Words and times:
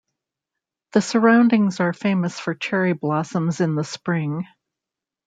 The 0.93 1.01
surroundings 1.03 1.79
are 1.79 1.93
famous 1.93 2.39
for 2.39 2.55
cherry 2.55 2.93
blossoms 2.93 3.61
in 3.61 3.75
the 3.75 3.83
spring. 3.83 4.47